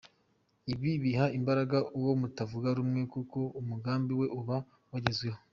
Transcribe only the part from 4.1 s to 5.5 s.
we uba wagezweho.